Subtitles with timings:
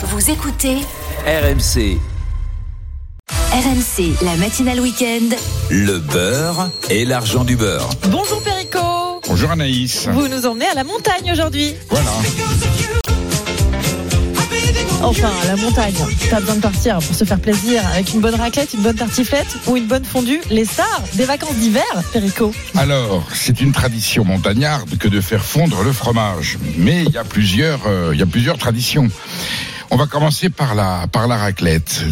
[0.00, 0.76] Vous écoutez
[1.26, 1.98] RMC,
[3.52, 5.34] RMC, la matinale week-end.
[5.70, 7.88] le beurre et l'argent du beurre.
[8.08, 10.06] Bonjour Perico Bonjour Anaïs.
[10.08, 12.10] Vous nous emmenez à la montagne aujourd'hui Voilà.
[15.02, 15.94] Enfin, à la montagne.
[16.30, 19.56] Pas besoin de partir pour se faire plaisir avec une bonne raclette, une bonne tartiflette
[19.66, 20.40] ou une bonne fondue.
[20.50, 22.52] Les stars des vacances d'hiver, Perico.
[22.76, 26.58] Alors, c'est une tradition montagnarde que de faire fondre le fromage.
[26.76, 29.08] Mais il y a plusieurs, euh, il y a plusieurs traditions.
[29.90, 32.04] On va commencer par la, par la raclette.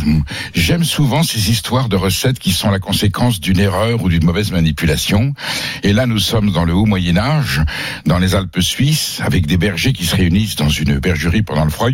[0.54, 4.50] J'aime souvent ces histoires de recettes qui sont la conséquence d'une erreur ou d'une mauvaise
[4.50, 5.34] manipulation.
[5.82, 7.60] Et là, nous sommes dans le haut Moyen-Âge,
[8.06, 11.70] dans les Alpes suisses, avec des bergers qui se réunissent dans une bergerie pendant le
[11.70, 11.88] froid.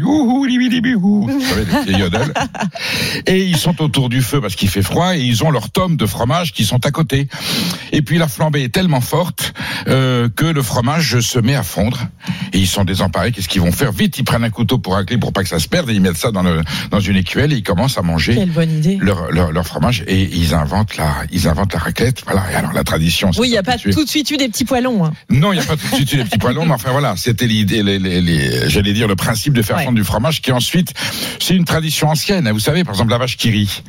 [3.27, 5.97] Et ils sont autour du feu parce qu'il fait froid et ils ont leurs tomes
[5.97, 7.27] de fromage qui sont à côté.
[7.91, 9.53] Et puis la flambée est tellement forte
[9.89, 11.99] euh, que le fromage se met à fondre.
[12.53, 13.33] Et ils sont désemparés.
[13.33, 13.91] Qu'est-ce qu'ils vont faire?
[13.91, 16.01] Vite, ils prennent un couteau pour racler pour pas que ça se perde et ils
[16.03, 18.99] mettent ça dans, le, dans une écuelle et ils commencent à manger Quelle bonne idée.
[19.01, 22.23] leur, leur, leur fromage et ils inventent la, ils inventent la raclette.
[22.27, 22.45] Voilà.
[22.53, 23.31] Et alors la tradition.
[23.39, 25.05] Oui, il n'y a pas tout de suite eu des petits poilons.
[25.07, 25.13] hein.
[25.31, 27.15] Non, il n'y a pas tout de suite eu les petits poilons, mais enfin voilà,
[27.17, 29.85] c'était l'idée, les, les, les- j'allais dire le principe de faire Ouais.
[29.85, 30.93] fondre du fromage, qui ensuite,
[31.41, 32.47] c'est une tradition ancienne.
[32.47, 32.53] hein.
[32.53, 33.83] Vous savez, par exemple, la vache qui rit,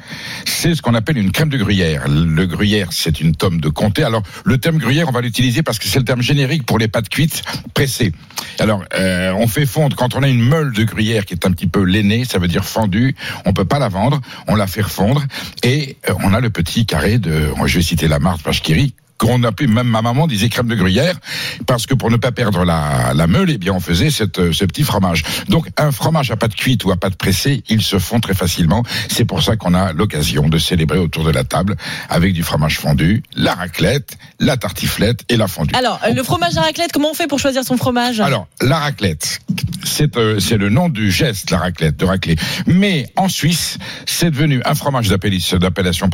[0.45, 2.05] c'est ce qu'on appelle une crème de gruyère.
[2.07, 4.03] Le gruyère, c'est une tome de comté.
[4.03, 6.87] Alors, le terme gruyère, on va l'utiliser parce que c'est le terme générique pour les
[6.87, 7.43] pâtes cuites
[7.73, 8.13] pressées.
[8.59, 11.51] Alors, euh, on fait fondre quand on a une meule de gruyère qui est un
[11.51, 13.15] petit peu lainée, ça veut dire fendue.
[13.45, 15.23] On peut pas la vendre, on la fait refondre
[15.63, 18.93] et euh, on a le petit carré de, je vais citer la marque rit,
[19.23, 21.15] qu'on appelait même ma maman disait crème de gruyère
[21.65, 24.53] parce que pour ne pas perdre la, la meule, eh bien on faisait cette, euh,
[24.53, 25.23] ce petit fromage.
[25.49, 28.83] Donc un fromage à pâte cuite ou à pâte pressée, il se fond très facilement.
[29.09, 31.75] C'est pour ça qu'on a l'occasion de célébrer autour de la table
[32.09, 35.73] avec du fromage fondu, la raclette, la tartiflette et la fondue.
[35.75, 38.19] Alors, euh, le fromage à raclette, comment on fait pour choisir son fromage?
[38.19, 39.39] Alors, la raclette,
[39.83, 42.35] c'est euh, c'est le nom du geste, la raclette, de racler.
[42.67, 46.09] Mais en Suisse, c'est devenu un fromage d'appellation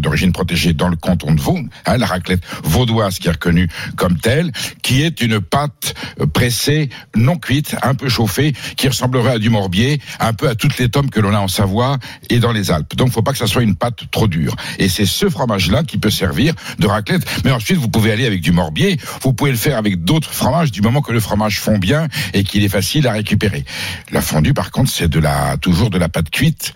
[0.00, 4.18] d'origine protégée dans le canton de Vaud, hein, la raclette vaudoise qui est reconnue comme
[4.18, 4.52] telle,
[4.82, 5.94] qui est une pâte
[6.32, 10.78] pressée, non cuite, un peu chauffée, qui ressemblerait à du morbier, un peu à toutes
[10.78, 11.98] les tomes que l'on a en Savoie
[12.30, 12.96] et dans les Alpes.
[12.96, 14.54] Donc, faut pas que ça soit une pâte trop dure.
[14.78, 17.22] Et c'est ce fromage-là qui peut servir de raclette.
[17.44, 20.70] Mais ensuite, vous pouvez aller avec du morbier, vous pouvez le faire avec d'autres fromages
[20.70, 23.64] du moment que le fromage fond bien et qu'il est facile à récupérer.
[24.10, 26.74] La fondue, par contre, c'est de la, toujours de la pâte cuite,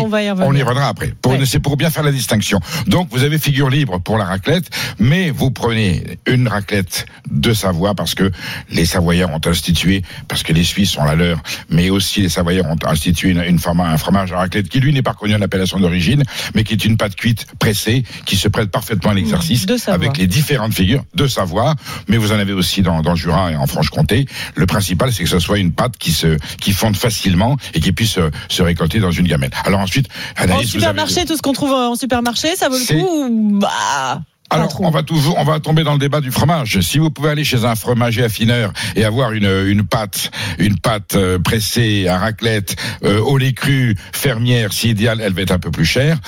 [0.00, 0.48] On va y revenir.
[0.48, 1.12] On y reviendra après.
[1.20, 1.44] Pour, Ouais.
[1.46, 2.60] C'est pour bien faire la distinction.
[2.86, 7.94] Donc, vous avez figure libre pour la raclette, mais vous prenez une raclette de Savoie
[7.94, 8.30] parce que
[8.70, 12.66] les Savoyards ont institué, parce que les Suisses ont la leur, mais aussi les Savoyards
[12.70, 15.42] ont institué une, une forma- un fromage à raclette qui, lui, n'est pas reconnu en
[15.42, 16.22] appellation d'origine,
[16.54, 19.94] mais qui est une pâte cuite pressée, qui se prête parfaitement à l'exercice De Savoie.
[20.06, 21.74] avec les différentes figures de Savoie,
[22.08, 24.26] mais vous en avez aussi dans, dans le Jura et en Franche-Comté.
[24.54, 27.92] Le principal, c'est que ce soit une pâte qui se, qui fonde facilement et qui
[27.92, 29.50] puisse se, se récolter dans une gamelle.
[29.64, 30.08] Alors ensuite,
[30.38, 33.58] En Anaïs, avez- supermarché, tout ce qu'on trouve en supermarché, ça vaut le coup ou
[33.58, 36.80] bah Alors, on va toujours, on va tomber dans le débat du fromage.
[36.80, 41.16] Si vous pouvez aller chez un fromager affineur et avoir une, une pâte, une pâte
[41.16, 42.74] euh, pressée à raclette,
[43.04, 46.18] euh, au lait cru, fermière, si idéal, elle va être un peu plus chère.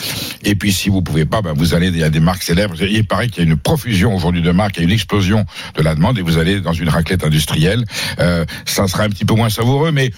[0.44, 2.74] Et puis, si vous pouvez pas, ben, vous allez, il y a des marques célèbres.
[2.82, 5.46] Il paraît qu'il y a une profusion aujourd'hui de marques, il y a une explosion
[5.76, 7.86] de la demande et vous allez dans une raclette industrielle.
[8.18, 10.12] Euh, ça sera un petit peu moins savoureux, mais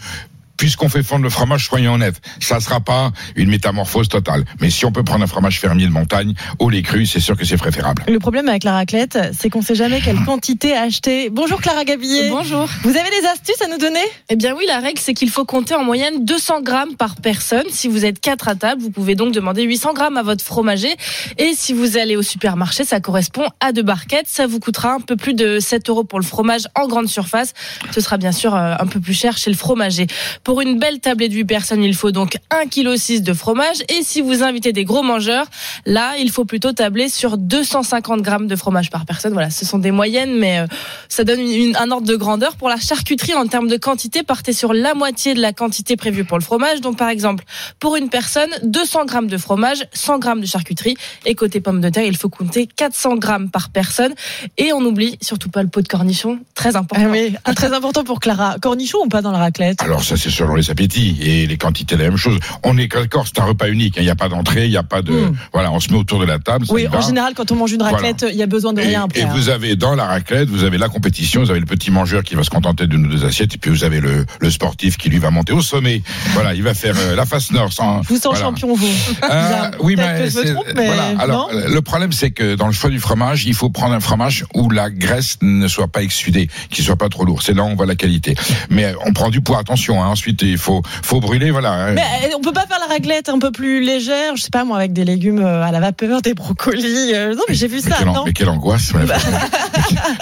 [0.62, 4.44] puisqu'on fait fondre le fromage, soyons honnêtes, ça sera pas une métamorphose totale.
[4.60, 7.36] Mais si on peut prendre un fromage fermier de montagne, au lait cru, c'est sûr
[7.36, 8.04] que c'est préférable.
[8.06, 11.30] Le problème avec la raclette, c'est qu'on sait jamais quelle quantité acheter.
[11.30, 12.30] Bonjour Clara Gabillet.
[12.30, 12.68] Bonjour.
[12.84, 14.04] Vous avez des astuces à nous donner?
[14.28, 17.66] Eh bien oui, la règle, c'est qu'il faut compter en moyenne 200 grammes par personne.
[17.68, 20.94] Si vous êtes quatre à table, vous pouvez donc demander 800 grammes à votre fromager.
[21.38, 24.28] Et si vous allez au supermarché, ça correspond à deux barquettes.
[24.28, 27.52] Ça vous coûtera un peu plus de 7 euros pour le fromage en grande surface.
[27.90, 30.06] Ce sera bien sûr euh, un peu plus cher chez le fromager.
[30.44, 33.78] Pour une belle tablée de 8 personnes, il faut donc 1,6 kg de fromage.
[33.88, 35.46] Et si vous invitez des gros mangeurs,
[35.86, 39.32] là, il faut plutôt tabler sur 250 grammes de fromage par personne.
[39.32, 40.66] Voilà, ce sont des moyennes, mais euh,
[41.08, 42.56] ça donne une- une- un ordre de grandeur.
[42.56, 46.24] Pour la charcuterie, en termes de quantité, partez sur la moitié de la quantité prévue
[46.24, 46.80] pour le fromage.
[46.80, 47.44] Donc, par exemple,
[47.78, 50.96] pour une personne, 200 grammes de fromage, 100 grammes de charcuterie.
[51.24, 54.12] Et côté pommes de terre, il faut compter 400 grammes par personne.
[54.58, 57.04] Et on n'oublie surtout pas le pot de cornichon, très important.
[57.06, 58.56] Ah oui, ah, très important pour Clara.
[58.60, 59.80] Cornichon ou pas dans la raclette?
[59.82, 62.38] Alors ça c'est selon les appétits et les quantités la même chose.
[62.64, 63.96] On est d'accord, c'est un repas unique.
[63.98, 64.00] hein.
[64.02, 65.36] Il n'y a pas d'entrée, il n'y a pas de Mm.
[65.52, 66.64] voilà, on se met autour de la table.
[66.70, 69.02] Oui, en général, quand on mange une raclette, il y a besoin de Et, rien
[69.04, 69.20] après.
[69.20, 69.28] et hein.
[69.32, 72.34] vous avez dans la raclette, vous avez la compétition, vous avez le petit mangeur qui
[72.34, 75.10] va se contenter d'une ou deux assiettes, et puis vous avez le, le sportif qui
[75.10, 76.02] lui va monter au sommet.
[76.32, 78.00] Voilà, il va faire euh, la face nord sans.
[78.02, 78.40] Vous sens voilà.
[78.40, 78.86] champion, vous.
[79.30, 81.04] Euh, oui, mais, trompe, voilà.
[81.18, 84.44] Alors, le problème, c'est que dans le choix du fromage, il faut prendre un fromage
[84.54, 87.42] où la graisse ne soit pas exsudée, qu'il soit pas trop lourd.
[87.42, 88.34] C'est là où on voit la qualité.
[88.70, 89.58] Mais euh, on prend du poids.
[89.58, 91.72] Attention, hein, ensuite il faut faut brûler, voilà.
[91.72, 91.92] hein.
[91.94, 94.64] Mais euh, on peut pas faire la raclette un peu plus légère, je sais pas
[94.64, 97.10] moi, avec des légumes euh, à la vapeur, des brocolis.
[97.12, 99.00] euh, Non, mais j'ai vu Mais ça, quelle, non mais quelle angoisse, mais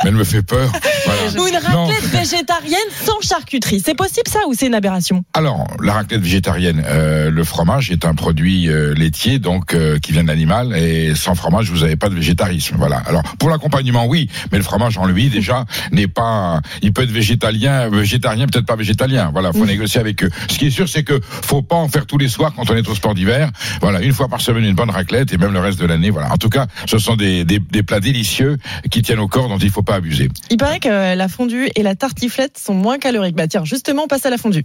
[0.05, 0.71] elle me fait peur.
[1.05, 1.21] Voilà.
[1.43, 1.85] Ou une Non.
[1.87, 3.83] raclette végétarienne sans charcuterie.
[3.85, 8.07] C'est possible ça ou c'est une aberration Alors, la raclette végétarienne, euh, le fromage est
[8.07, 11.97] un produit euh, laitier, donc euh, qui vient de l'animal, et sans fromage, vous n'avez
[11.97, 12.77] pas de végétarisme.
[12.79, 13.03] Voilà.
[13.07, 16.61] Alors, pour l'accompagnement, oui, mais le fromage en lui, déjà, n'est pas.
[16.81, 19.31] Il peut être végétalien, végétarien, peut-être pas végétalien.
[19.33, 20.31] Voilà, faut négocier avec eux.
[20.49, 22.77] Ce qui est sûr, c'est que faut pas en faire tous les soirs quand on
[22.77, 23.51] est au sport d'hiver.
[23.81, 26.11] Voilà, une fois par semaine, une bonne raclette, et même le reste de l'année.
[26.11, 26.33] Voilà.
[26.33, 28.59] En tout cas, ce sont des, des, des plats délicieux
[28.91, 30.29] qui tiennent au corps, dont il faut pas abuser.
[30.51, 33.37] Il paraît que la fondue et la tartiflette sont moins caloriques.
[33.37, 34.65] Bah tiens, justement, on passe à la fondue.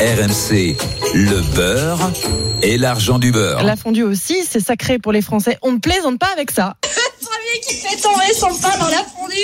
[0.00, 0.76] RMC,
[1.14, 2.10] le beurre
[2.62, 3.62] et l'argent du beurre.
[3.64, 5.58] La fondue aussi, c'est sacré pour les Français.
[5.62, 6.76] On ne plaisante pas avec ça.
[7.62, 9.34] qui fait tomber son pain dans la fondue.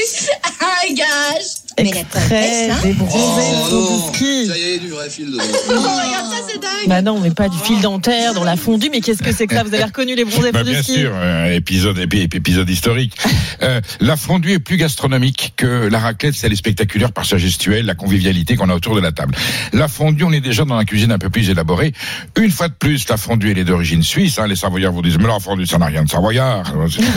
[0.60, 1.65] Un gage.
[1.78, 4.46] Extrait hein des bronzés Oh ski.
[4.46, 5.42] ça y est, du vrai fil dedans.
[5.68, 6.70] Oh, regarde ça, c'est dingue.
[6.88, 8.88] Bah non, mais pas du fil dentaire dans la fondue.
[8.90, 9.62] Mais qu'est-ce que c'est que ça?
[9.62, 13.14] Vous avez reconnu les bronzés Bah, bien ski sûr, euh, épisode, épi- épisode historique.
[13.62, 17.38] Euh, la fondue est plus gastronomique que la raclette, c'est elle est spectaculaire par sa
[17.38, 19.34] gestuelle, la convivialité qu'on a autour de la table.
[19.72, 21.94] La fondue, on est déjà dans la cuisine un peu plus élaborée.
[22.36, 24.38] Une fois de plus, la fondue, elle est d'origine suisse.
[24.38, 26.64] Hein, les Savoyards vous disent, mais la fondue, ça n'a rien de Savoyard.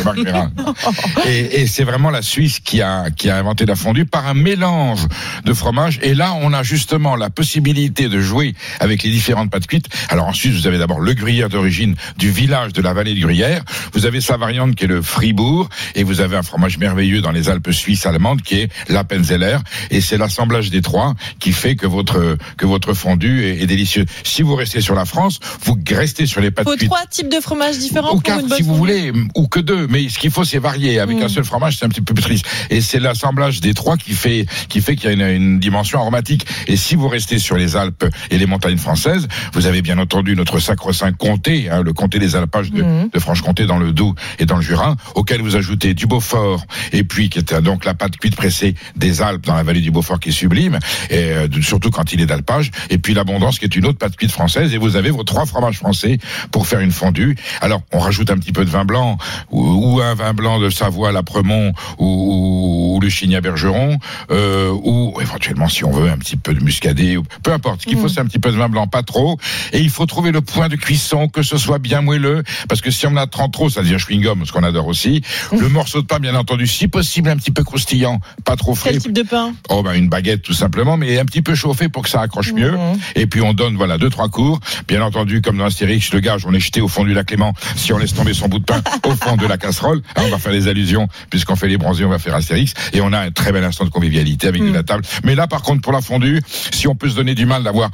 [1.28, 4.34] Et, et c'est vraiment la Suisse qui a, qui a inventé la fondue par un
[4.50, 5.06] mélange
[5.46, 6.00] de fromage.
[6.02, 9.88] Et là, on a justement la possibilité de jouer avec les différentes pâtes cuites.
[10.10, 13.22] Alors en Suisse, vous avez d'abord le gruyère d'origine du village de la vallée du
[13.22, 13.64] Gruyère.
[13.94, 15.70] Vous avez sa variante qui est le Fribourg.
[15.96, 19.58] Et vous avez un fromage merveilleux dans les Alpes suisses allemandes qui est l'Appenzeller.
[19.92, 24.06] Et c'est l'assemblage des trois qui fait que votre, que votre fondue est, est délicieux.
[24.24, 26.90] Si vous restez sur la France, vous restez sur les pâtes Faut cuites.
[26.90, 29.88] trois types de fromages différents Ou pour quatre, si vous voulez, ou que deux.
[29.88, 31.00] Mais ce qu'il faut, c'est varier.
[31.00, 31.24] Avec Mm.
[31.24, 32.46] un seul fromage, c'est un petit peu plus triste.
[32.70, 36.00] Et c'est l'assemblage des trois qui fait, qui fait qu'il y a une, une dimension
[36.00, 36.46] aromatique.
[36.68, 40.36] Et si vous restez sur les Alpes et les montagnes françaises, vous avez bien entendu
[40.36, 43.10] notre sacro-saint comté, hein, le comté des alpages de, Mhm.
[43.14, 47.04] de Franche-Comté dans le Doubs et dans le Jura, auquel vous ajoutez du Beaufort et
[47.04, 50.20] puis qui est donc la pâte cuite pressée des Alpes dans la vallée du Beaufort
[50.20, 52.72] qui est sublime, et euh, surtout quand il est d'alpage.
[52.90, 54.74] Et puis l'abondance qui est une autre pâte cuite française.
[54.74, 56.18] Et vous avez vos trois fromages français
[56.52, 57.36] pour faire une fondue.
[57.62, 59.18] Alors on rajoute un petit peu de vin blanc
[59.52, 63.98] ou, ou un vin blanc de Savoie, l'Apremont ou, ou, ou le Chigny Bergeron,
[64.32, 67.82] euh, ou éventuellement si on veut un petit peu de muscadet, ou, peu importe.
[67.82, 68.10] Ce qu'il faut Mhm.
[68.10, 69.38] c'est un petit peu de vin blanc, pas trop.
[69.74, 72.92] Et il faut trouver le point de cuisson, que ce soit bien moelleux, parce que
[72.92, 75.22] si on en a trop trop, ça devient chewing-gum, ce qu'on adore aussi.
[75.52, 78.92] Le morceau de pain, bien entendu, si possible un petit peu croustillant, pas trop frais.
[78.92, 79.54] Quel type de pain?
[79.70, 82.52] Oh ben une baguette tout simplement, mais un petit peu chauffé pour que ça accroche
[82.54, 82.72] mieux.
[82.72, 83.00] Mhm.
[83.16, 84.60] Et puis on donne voilà deux trois cours.
[84.88, 87.54] Bien entendu, comme dans Astérix, le gage, on est jeté au fond du lac Léman.
[87.76, 90.30] Si on laisse tomber son bout de pain au fond de la casserole, hein, on
[90.30, 92.74] va faire des allusions puisqu'on fait les bronzés, on va faire Astérix.
[92.94, 94.74] Et on a un très bel instant de convivialité avec de Mm.
[94.74, 95.04] la table.
[95.24, 97.90] Mais là, par contre, pour la fondue, si on peut se donner du mal d'avoir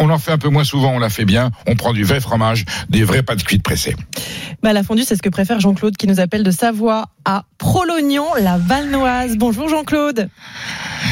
[0.00, 1.50] on en fait un peu moins souvent, on la fait bien.
[1.66, 3.96] On prend du vrai fromage, des vraies pâtes cuites pressées.
[4.62, 8.26] Bah, la fondue, c'est ce que préfère Jean-Claude qui nous appelle de Savoie à Prolognon,
[8.40, 9.36] la Valnoise.
[9.36, 10.28] Bonjour Jean-Claude.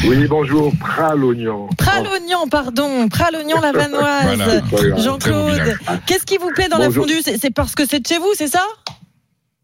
[0.05, 1.67] Oui, bonjour, Pralognan.
[1.77, 3.09] Pralognon, pardon.
[3.09, 4.61] Pralognon, la Valnoise.
[4.71, 4.97] Voilà.
[5.03, 7.05] Jean-Claude, qu'est-ce qui vous plaît dans Bonjour.
[7.05, 8.63] la fondue c'est parce que c'est de chez vous, c'est ça?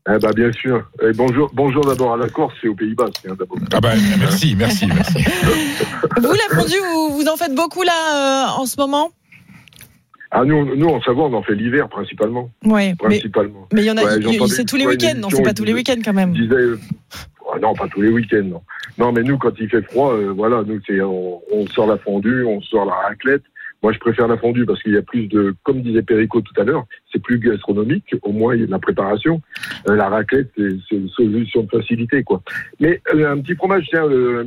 [0.10, 0.84] Eh ben, bien sûr.
[1.02, 3.58] Et bonjour, bonjour d'abord à la Corse et aux Pays-Bas, hein, d'abord.
[3.72, 5.18] Ah ben merci, merci, merci.
[6.18, 9.12] Vous, la fondue, vous, vous en faites beaucoup là euh, en ce moment?
[10.32, 12.50] Ah, nous, nous, en Savoie, on en fait l'hiver, principalement.
[12.66, 13.68] Ouais, mais Principalement.
[13.72, 15.74] mais il y en a, Ouais, c'est tous les week-ends, non C'est pas tous les
[15.74, 16.36] disait- week-ends quand même.
[16.36, 16.80] Je disais, euh,
[17.54, 18.62] ah non, pas tous les week-ends, non.
[18.98, 21.98] Non, mais nous, quand il fait froid, euh, voilà, nous, c'est, on, on sort la
[21.98, 23.44] fondue, on sort la raclette.
[23.84, 26.60] Moi, je préfère la fondue parce qu'il y a plus de, comme disait Perico tout
[26.60, 28.16] à l'heure, c'est plus gastronomique.
[28.22, 29.42] Au moins, il y a de la préparation.
[29.90, 32.42] Euh, la raclette, c'est, une solution de facilité, quoi.
[32.80, 34.46] Mais euh, un petit fromage, tiens, euh,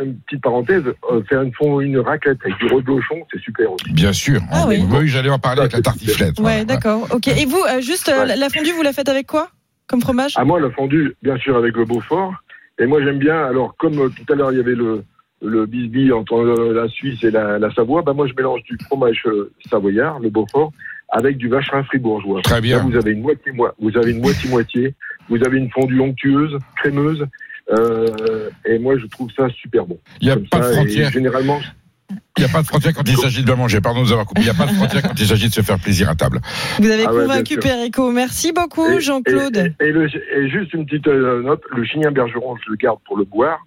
[0.00, 3.92] une petite parenthèse, euh, faire une, fond, une raclette avec du reblochon, c'est super aussi.
[3.92, 4.40] Bien sûr.
[4.50, 4.80] Ah oui.
[5.04, 6.38] j'allais en parler avec la tartiflette.
[6.38, 6.64] Ouais, Voilà.
[6.64, 7.08] d'accord.
[7.12, 7.28] Ok.
[7.28, 8.26] Et vous, euh, juste euh, Ouais.
[8.26, 9.50] la- la fondue, vous la faites avec quoi
[9.86, 10.32] comme fromage?
[10.36, 12.32] À moi, la fondue, bien sûr, avec le Beaufort.
[12.78, 15.02] Et moi, j'aime bien, alors, comme euh, tout à l'heure, il y avait le,
[15.42, 16.42] le bisbis entre
[16.72, 20.30] la Suisse et la, la Savoie, bah, moi, je mélange du fromage euh, savoyard, le
[20.30, 20.72] Beaufort,
[21.10, 22.42] avec du vacherin fribourgeois.
[22.42, 22.78] Très Là, bien.
[22.80, 24.94] vous avez une moitié, moi, vous avez une moitié-moitié.
[25.28, 27.24] Vous avez une fondue onctueuse, crémeuse.
[27.70, 29.98] Euh, et moi, je trouve ça super bon.
[30.20, 31.10] Il n'y a Comme pas de ça, frontière.
[31.12, 31.60] Généralement,
[32.38, 33.80] Il n'y a pas de frontière quand il s'agit de bien manger.
[33.82, 34.40] Pardon de nous avoir coupé.
[34.40, 36.40] Il n'y a pas de frontière quand il s'agit de se faire plaisir à table.
[36.78, 37.58] Vous avez Ah ouais, convaincu.
[37.58, 38.10] Perico.
[38.10, 39.74] Merci beaucoup, Jean-Claude.
[39.80, 43.24] Et, et juste une petite euh, note, le chignin bergeron, je le garde pour le
[43.24, 43.58] boire.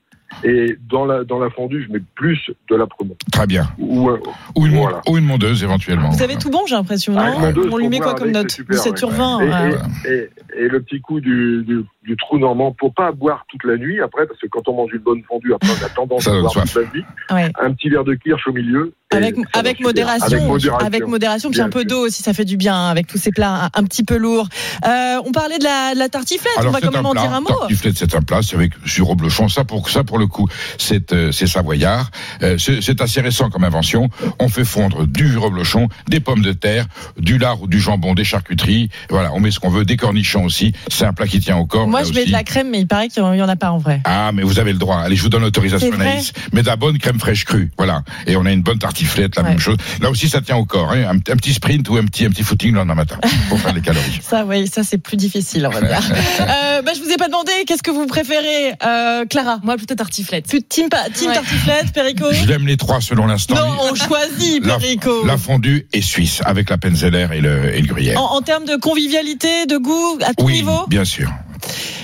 [0.44, 3.16] Et dans la, dans la fondue, je mets plus de la promo.
[3.32, 3.68] Très bien.
[3.78, 4.20] Ou, euh,
[4.56, 5.02] Ou une, Voilà.
[5.08, 6.10] ou une mondeuse éventuellement.
[6.10, 8.32] Vous avez tout bon, j'ai l'impression, Ah, non une mondeuse On lui met quoi comme
[8.32, 8.98] note c'est super, 17 ouais.
[8.98, 9.42] sur 20.
[9.42, 9.80] et, ouais.
[10.06, 13.64] et, et, et le petit coup du, du, du trou normand pour pas boire toute
[13.64, 16.28] la nuit après, parce que quand on mange une bonne fondue, après on a tendance
[16.28, 17.06] à boire toute la nuit.
[17.32, 17.52] Ouais.
[17.62, 20.78] Un petit verre de kirsch au milieu Avec, modération, Avec modération.
[20.78, 23.18] avec modération, puis Bien un peu d'eau aussi, ça fait du bien hein, avec tous
[23.20, 24.48] ces plats un, un petit peu lourds.
[24.86, 27.34] Euh, on parlait de la, de la tartiflette, on va quand même en plat, dire
[27.34, 27.50] un mot.
[27.50, 29.48] tartiflette, c'est un plat, c'est avec sur reblochon.
[29.48, 30.48] Ça pour ça pour le coup,
[30.80, 32.10] c'est euh, c'est savoyard.
[32.42, 34.10] Euh, c'est assez récent comme invention.
[34.40, 36.86] On fait fondre du reblochon, des pommes de terre,
[37.18, 38.90] du lard ou du jambon, des charcuteries.
[39.10, 40.74] Voilà, on met ce qu'on veut, des cornichons aussi.
[40.88, 41.91] C'est un plat qui tient au corps.
[41.92, 43.78] Moi, je mets de la crème, mais il paraît qu'il n'y en a pas en
[43.78, 44.02] vrai.
[44.06, 44.98] Ah, mais vous avez le droit.
[45.00, 46.34] Allez, je vous donne l'autorisation, Anaïs.
[46.54, 47.72] Mais de la bonne crème fraîche crue.
[47.78, 48.04] Voilà.
[48.28, 49.50] Et on a une bonne tartiflette, la Ouais.
[49.50, 49.78] même chose.
[50.02, 50.92] Là aussi, ça tient au corps.
[50.92, 51.04] hein.
[51.12, 53.18] Un, un petit sprint ou un petit, un petit footing le lendemain matin
[53.50, 54.20] pour faire les calories.
[54.22, 56.00] Ça, oui, ça c'est plus difficile, on va dire.
[56.42, 59.60] euh, bah, je vous ai pas demandé, qu'est-ce que vous préférez, euh, Clara?
[59.64, 60.48] Moi, plutôt tartiflette.
[60.48, 61.34] Plus team, pa- team Ouais.
[61.36, 62.26] tartiflette, Perico?
[62.32, 63.56] Je l'aime les trois selon l'instant.
[63.56, 65.26] Non, on choisit, La- Perico.
[65.26, 68.22] La fondue est suisse avec la penzeller et le, et le gruyère.
[68.22, 70.86] En, en termes de convivialité, de goût, à tout oui, niveau?
[70.88, 71.30] bien sûr.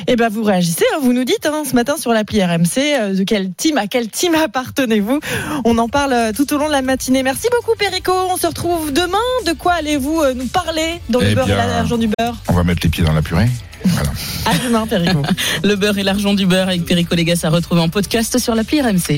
[0.08, 3.14] Eh ben vous réagissez, hein, vous nous dites hein, ce matin sur l'appli RMC euh,
[3.14, 5.20] de quel team, à quel team appartenez-vous
[5.66, 7.24] On en parle euh, tout au long de la matinée.
[7.24, 9.18] Merci beaucoup Perico, on se retrouve demain.
[9.46, 12.38] De quoi allez-vous euh, nous parler dans le Eh beurre et l'argent du beurre?
[12.48, 13.50] On va mettre les pieds dans la purée.
[13.86, 14.10] Voilà.
[14.46, 15.22] À demain Perico.
[15.64, 18.82] Le beurre et l'argent du beurre avec Perico Légas à retrouver en podcast sur l'appli
[18.82, 19.12] RMC.